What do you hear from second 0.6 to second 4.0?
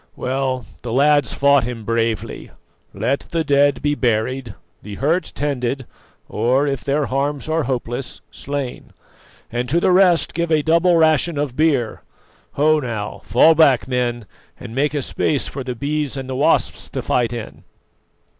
the lads fought him bravely. Let the dead be